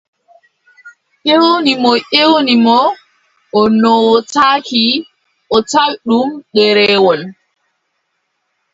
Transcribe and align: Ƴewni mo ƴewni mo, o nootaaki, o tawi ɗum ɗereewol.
Ƴewni 1.27 1.73
mo 1.83 1.91
ƴewni 2.09 2.55
mo, 2.65 2.79
o 3.59 3.61
nootaaki, 3.81 4.83
o 5.55 5.57
tawi 5.71 5.93
ɗum 6.07 6.29
ɗereewol. 6.53 7.21